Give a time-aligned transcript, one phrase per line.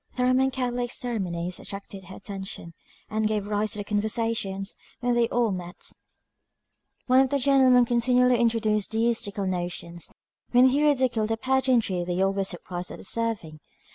[0.15, 2.73] The Roman Catholic ceremonies attracted her attention,
[3.07, 5.93] and gave rise to conversations when they all met; and
[7.05, 10.11] one of the gentlemen continually introduced deistical notions,
[10.53, 13.59] when he ridiculed the pageantry they all were surprised at observing.